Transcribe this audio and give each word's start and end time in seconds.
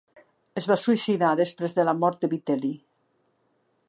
Es 0.61 0.67
va 0.71 0.77
suïcidar 0.83 1.33
després 1.41 1.77
de 1.79 1.85
la 1.89 1.95
mort 2.05 2.21
de 2.25 2.31
Vitel·li. 2.33 2.73